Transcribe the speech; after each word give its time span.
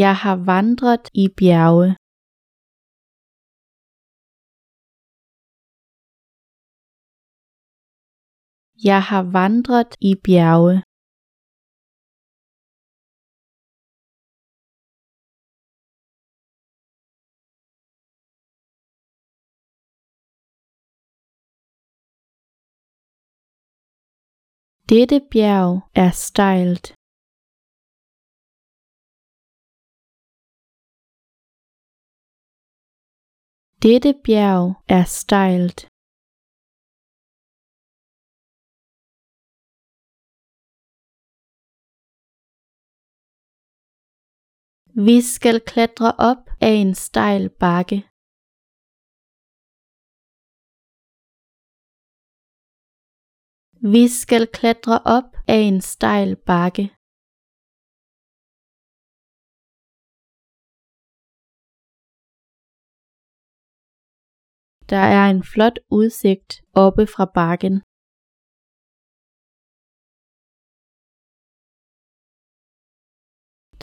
Jeg 0.00 0.14
har 0.22 0.36
vandret 0.36 1.04
i 1.22 1.28
bjerge. 1.38 1.88
Jeg 8.88 9.00
har 9.10 9.22
vandret 9.38 9.90
i 10.10 10.12
bjerge. 10.24 10.76
Dette 24.92 25.18
bjerg 25.32 25.72
er 26.04 26.10
stejlt. 26.26 27.01
Dette 33.84 34.12
bjerg 34.24 34.66
er 34.96 35.04
stejlt. 35.20 35.80
Vi 45.06 45.16
skal 45.34 45.58
klatre 45.70 46.10
op 46.30 46.42
ad 46.66 46.72
en 46.82 46.94
stejl 47.06 47.44
bakke. 47.64 47.98
Vi 53.94 54.04
skal 54.20 54.44
klatre 54.58 54.96
op 55.16 55.28
ad 55.54 55.60
en 55.68 55.80
stejl 55.92 56.36
bakke. 56.50 56.84
Der 64.90 65.04
er 65.18 65.24
en 65.34 65.42
flot 65.52 65.78
udsigt 65.98 66.50
oppe 66.84 67.04
fra 67.14 67.24
bakken. 67.38 67.74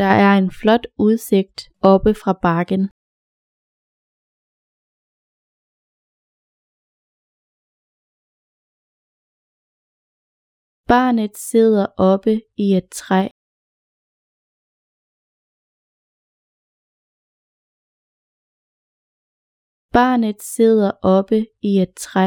Der 0.00 0.12
er 0.26 0.32
en 0.42 0.50
flot 0.60 0.86
udsigt 1.06 1.58
oppe 1.92 2.12
fra 2.22 2.32
bakken. 2.46 2.82
Barnet 10.90 11.34
sidder 11.50 11.86
oppe 12.10 12.34
i 12.64 12.66
et 12.78 12.88
træ. 13.00 13.37
Barnet 19.98 20.42
sidder 20.42 20.90
oppe 21.02 21.38
i 21.62 21.72
et 21.84 21.92
træ. 22.04 22.26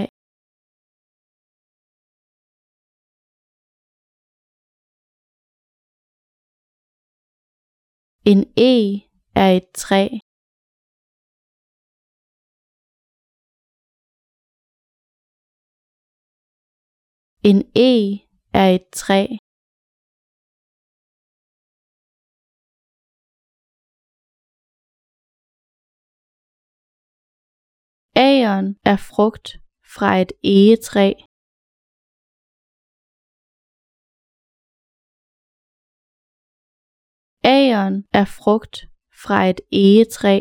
En 8.31 8.39
eg 8.72 8.83
er 9.44 9.49
et 9.59 9.69
træ. 9.81 10.03
En 17.49 17.59
eg 17.75 18.03
er 18.53 18.67
et 18.77 18.88
træ. 19.02 19.22
Agern 28.16 28.76
er 28.92 28.98
frugt 28.98 29.48
fra 29.94 30.09
et 30.23 30.31
egetræ. 30.44 31.14
Agern 37.44 37.95
er 38.20 38.26
frugt 38.26 38.76
fra 39.22 39.38
et 39.52 39.60
egetræ. 39.72 40.38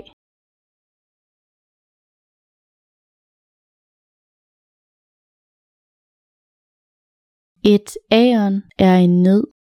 Et 7.75 7.91
æren 8.13 8.57
er 8.79 8.97
en 9.05 9.23
nød. 9.23 9.60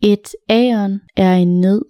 Et 0.00 0.26
æren 0.48 0.94
er 1.16 1.34
en 1.42 1.60
nød. 1.60 1.82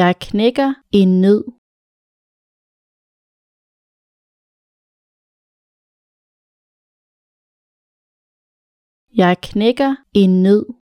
Jeg 0.00 0.14
knækker 0.26 0.70
en 1.00 1.20
nød. 1.20 1.42
Jeg 9.20 9.36
knækker 9.42 9.90
en 10.14 10.42
nød. 10.42 10.81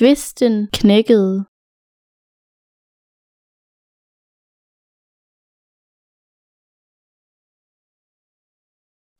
Kvisten 0.00 0.54
knækkede. 0.72 1.34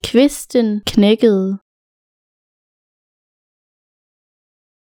Kvisten 0.08 0.66
knækkede. 0.86 1.69